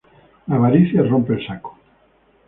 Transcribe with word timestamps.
La 0.51 0.55
avaricia 0.59 1.03
rompe 1.07 1.33
el 1.35 1.45
saco 1.49 1.77